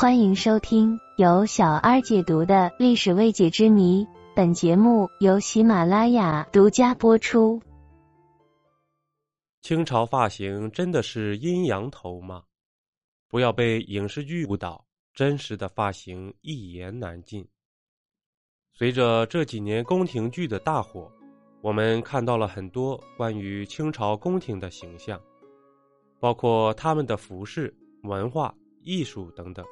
[0.00, 4.06] 欢迎收听由小二解读的历史未解之谜。
[4.34, 7.60] 本节目由喜马拉雅独家播出。
[9.60, 12.44] 清朝发型真的是阴阳头吗？
[13.28, 14.82] 不要被影视剧误导，
[15.12, 17.46] 真实的发型一言难尽。
[18.72, 21.12] 随着这几年宫廷剧的大火，
[21.60, 25.20] 我们看到了很多关于清朝宫廷的形象，
[26.18, 29.62] 包括他们的服饰、文化、艺术等等。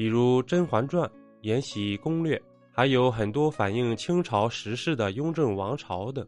[0.00, 1.06] 比如《甄嬛传》
[1.42, 2.34] 《延禧攻略》，
[2.72, 6.26] 还有很多反映清朝时事的《雍正王朝》等，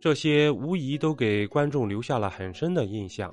[0.00, 3.30] 这些无疑都给观众留下了很深的印象。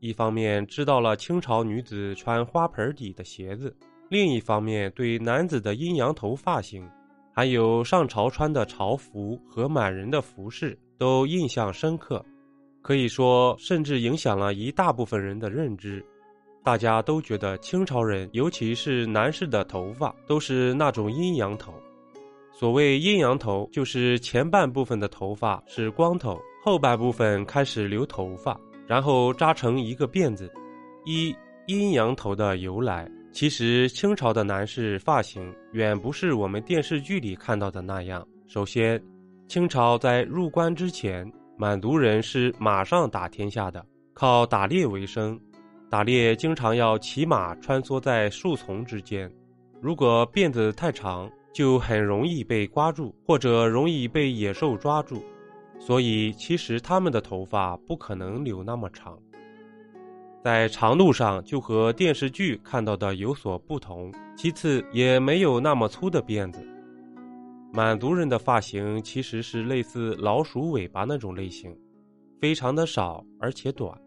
[0.00, 3.72] 一方面知道了清朝女子穿花盆底的鞋子，
[4.08, 6.84] 另一方面对男子的阴阳头发型，
[7.32, 12.26] 还有上朝穿的朝服和满人的服饰都印象深刻，
[12.82, 16.04] 可以说甚至影响了一大部分人的认知。
[16.62, 21.72] 大家都觉得清朝人，尤其是男士的头发都是那种阴阳头。
[22.52, 30.52] 所谓阴阳头，就是前半部分的头发是光头，后半部分开始留头发，然后扎成一个辫子。
[31.06, 31.34] 一
[31.66, 38.26] 阴阳头的由来，其实清朝的男士发型远不是我们电视剧里看到的那样。
[38.46, 39.02] 首先，
[39.48, 45.40] 清朝在入关之前，满族人是马上打天下的，靠打猎为生。
[45.90, 49.28] 打猎经常要骑马穿梭在树丛之间，
[49.80, 55.20] 如果辫子太长，就很容易被刮住，或者容易被野兽抓住。
[55.80, 59.18] 所以，其实他们的头发不可能留那么长。
[60.44, 64.12] 在长度上就和电视剧看到的有所不同。
[64.36, 66.64] 其次，也没有那么粗的辫子。
[67.72, 71.76] 满族人的发型其实是类似老鼠尾巴那种类型，
[72.40, 74.00] 非常的少而且短。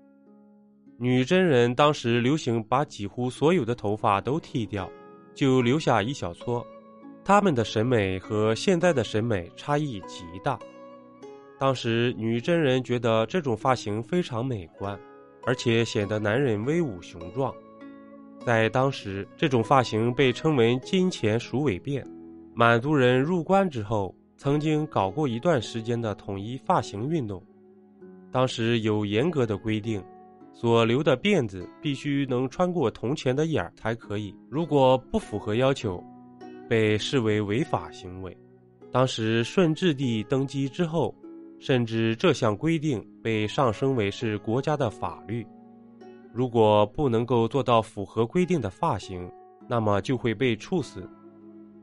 [0.98, 4.90] 女真人当时流行把几乎所有的头发都剃掉，
[5.34, 6.66] 就留下一小撮。
[7.26, 10.60] 他们的审美和现在的审美差异极大。
[11.60, 15.00] 当时女真人觉得这种发型非常美观，
[15.46, 17.54] 而且显得男人威武雄壮。
[18.46, 22.04] 在当时，这种发型被称为“金钱鼠尾辫”。
[22.54, 27.42] 满族人入关之后，曾经搞过一段时间的统一发型运动，
[28.32, 30.04] 当时有严格的规定。
[30.54, 36.02] 所留的辫子必须能穿过铜钱的眼儿才可以，如果不符合要求，
[36.70, 38.38] 被视为违法行为。
[38.92, 41.14] 当时顺治帝登基之后，
[41.60, 45.46] 甚至这项规定被上升为是国家的法律。
[46.32, 49.30] 如果不能够做到符合规定的发型，
[49.68, 51.10] 那么就会被处死。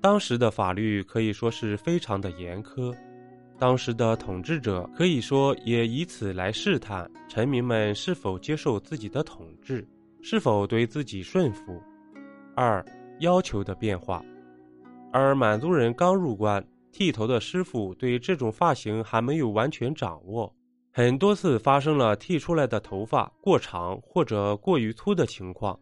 [0.00, 2.94] 当时的法律可以说是非常的严苛。
[3.60, 9.86] 当时的统治者可以说也以此来试探臣民们是否接受自己的统治，
[10.22, 11.78] 是否对自己顺服。
[12.56, 12.82] 二
[13.18, 14.24] 要求的变化，
[15.12, 20.50] 而满族人刚入关，剃头的师傅对这种发型还没有完全掌握，
[20.90, 25.78] 很多次发生了剃出来的头发过长或者过于粗的情况。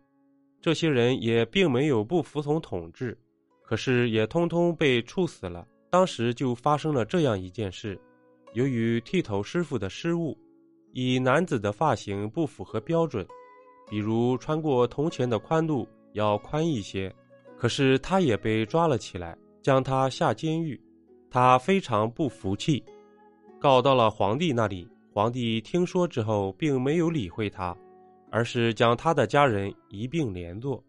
[0.60, 3.16] 这些人也并没有不服从统治，
[3.64, 5.64] 可是也通通被处死了。
[5.90, 7.98] 当时就发生了这样一件事：
[8.52, 10.36] 由于剃头师傅的失误，
[10.92, 13.26] 以男子的发型不符合标准，
[13.88, 17.14] 比如穿过铜钱的宽度要宽一些，
[17.56, 20.80] 可是他也被抓了起来，将他下监狱。
[21.30, 22.82] 他非常不服气，
[23.58, 24.88] 告到了皇帝那里。
[25.12, 27.76] 皇帝听说之后，并没有理会他，
[28.30, 30.82] 而是将他的家人一并连坐，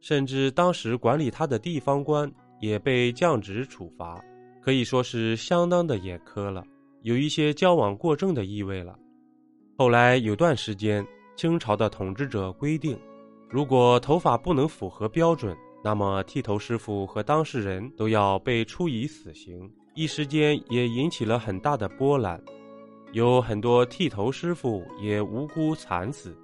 [0.00, 2.30] 甚至当时管理他的地方官
[2.60, 4.22] 也被降职处罚。
[4.66, 6.64] 可以说是相当的严苛了，
[7.02, 8.98] 有一些交往过正的意味了。
[9.78, 11.06] 后来有段时间，
[11.36, 12.98] 清朝的统治者规定，
[13.48, 19.70] 如果头发不能符合标准，那么剃头师傅和当事人都要被处以死刑。
[19.94, 22.42] 一时间也引起了很大的波澜，
[23.12, 26.36] 有很多剃头师傅也无辜惨死。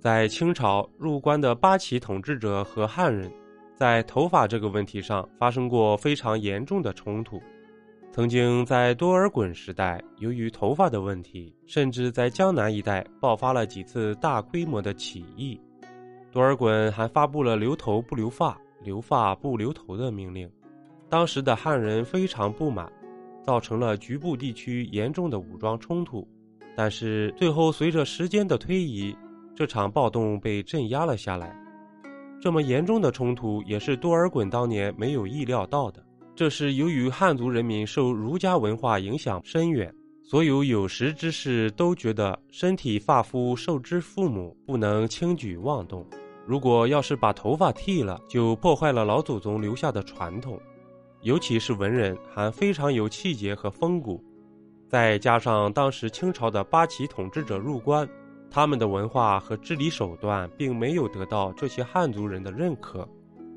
[0.00, 3.30] 在清朝入关的八旗统治者和汉人。
[3.80, 7.40] 在头发这个问题上发生过非常严重的冲突，
[8.12, 15.58] 曾经在多尔衮时代，由于头发的问题，甚至在江南一带爆发了几次大规模的起义。
[16.30, 18.54] 多尔衮还发布了留头不留发、
[18.84, 20.46] 留发不留头的命令，
[21.08, 22.86] 当时的汉人非常不满，
[23.42, 26.28] 造成了局部地区严重的武装冲突。
[26.76, 29.16] 但是最后随着时间的推移，
[29.56, 31.56] 这场暴动被镇压了下来。
[32.40, 36.02] 这么严重的冲突也是多尔衮当年没有意料到的。
[36.34, 46.06] 这是由于汉族人民受儒家文化影响深远，所有有识之士都觉得身体发肤受之父母，不能轻举妄动。
[46.46, 50.58] 如果要是把头发剃了，就破坏了老祖宗留下的传统。
[51.20, 54.24] 尤其是文人，还非常有气节和风骨。
[54.88, 58.08] 再加上当时清朝的八旗统治者入关，
[58.50, 63.08] 他们的文化和治理手段并没有得到这些汉族人的认可。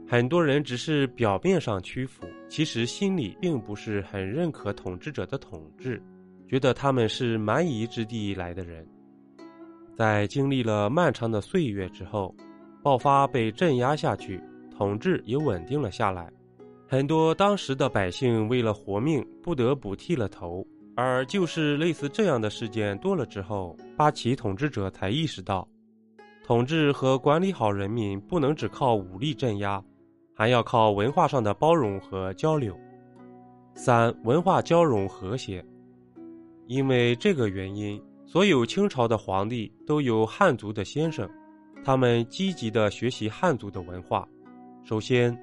[0.07, 5.99] 很多人只是表面上屈服，其实心里并不是很认可统治者的统治，
[6.47, 8.87] 觉得他们是蛮夷之地来的人。
[9.95, 12.35] 在经历了漫长的岁月之后，
[12.83, 16.31] 爆发被镇压下去，统治也稳定了下来。
[16.87, 20.63] 很多当时的百姓为了活命，不得不剃了头。
[20.95, 25.67] 而就是类似这样的事件多了之后，八旗统治者才意识到，
[26.45, 29.83] 统治和管理好人民不能只靠武力镇压，
[30.35, 32.77] 还要靠文化上的包容和交流。
[33.73, 35.65] 三、文化交融和谐。
[36.67, 41.27] 因为这个原因，所有清朝的皇帝都有汉族的先生，
[41.83, 44.27] 他们积极的学习汉族的文化。
[44.83, 45.35] 首先，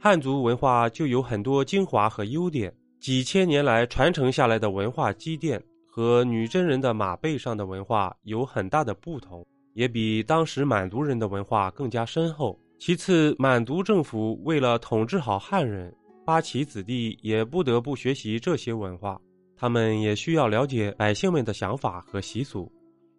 [0.00, 2.72] 汉族文化就有很多精华和优点。
[3.00, 12.58] 几千年来传承下来的文化积淀和女真人的马背上的文化有很大的不同，也比当时满族人的文化更加深厚。
[12.78, 19.20] 其次，满族政府为了统治好汉人，八旗子弟也不得不学习这些文化，
[19.56, 22.70] 他们也需要了解百姓们的想法和习俗，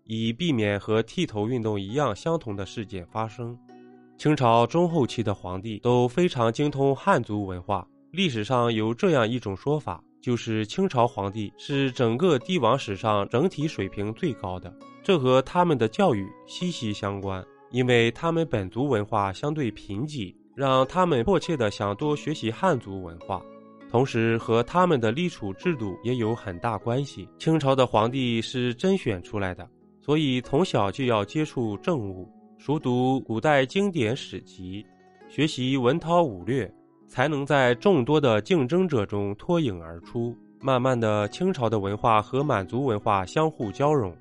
[0.06, 3.58] 以避免和剃头运动一样相同的事件发生。
[4.18, 7.88] 清朝中后期的皇帝都非常精通汉族文化。
[8.12, 14.74] 历史上有这样一种说法，就是清朝皇帝是整个帝王史上整体水平最高的，
[15.04, 17.46] 这和他们的教育息息相关。
[17.72, 23.40] 因为他们本族文化相对贫瘠，让他们迫切的想多学习汉族文化，
[23.92, 27.30] 同时和他们的立储制度也有很大关系。
[27.38, 29.70] 清朝的皇帝是甄选出来的，
[30.02, 32.28] 所以从小就要接触政务，
[32.58, 34.84] 熟读古代经典史籍，
[35.30, 36.74] 学习文韬武略。
[37.10, 40.34] 才能在众多的竞争者中脱颖而出。
[40.62, 44.14] 慢慢的，清朝的文化和满族文化相互交融，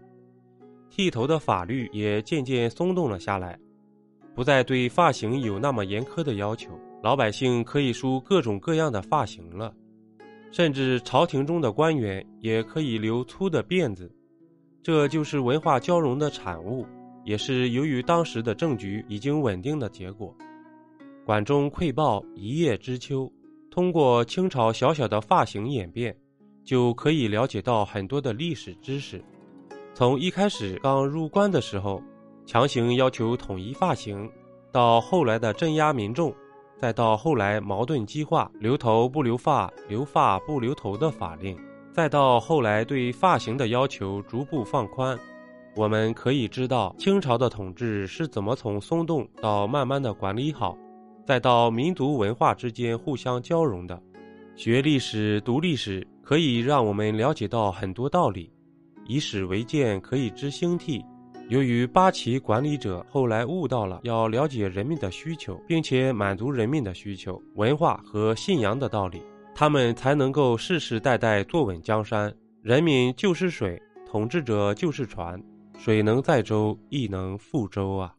[0.88, 3.58] 剃头的法律也渐渐松动了下来，
[4.36, 6.70] 不再对发型有那么严苛的要求，
[7.02, 9.74] 老百姓可以梳各种各样的发型了，
[10.52, 14.08] 甚至朝廷中的官员也可以留粗的辫子。
[14.80, 16.86] 这就是文化交融的产物，
[17.24, 20.32] 也是由于当时的政局已经稳定的结果。
[21.28, 23.30] 管中窥豹，一叶知秋。
[23.70, 26.16] 通过清朝小小的发型演变，
[26.64, 29.22] 就可以了解到很多的历史知识。
[29.92, 32.02] 从一开始刚入关的时候，
[32.46, 34.26] 强行要求统一发型，
[34.72, 36.34] 到后来的镇压民众，
[36.78, 41.54] 再到后来矛盾激化，留头不留发，留发不留头的法令，
[41.92, 45.18] 再到后来对发型的要求逐步放宽，
[45.76, 50.74] 我们可以知道清朝的统治是怎么从松动到慢慢的管理好。
[51.28, 54.02] 再到民族文化之间互相交融的，
[54.56, 58.50] 学历史、读历史，可以让我们了解到很多道理。
[59.06, 61.04] 以史为鉴，可以知兴替。
[61.50, 69.20] 由于八旗管理者后来悟到了要了解人民的需求，并且满足人民的需求、文化和信仰的道理，
[69.54, 72.34] 他们才能够世世代代坐稳江山。
[72.62, 73.78] 人民就是水，
[74.10, 75.38] 统治者就是船，
[75.76, 78.14] 水能载舟，亦能覆舟啊。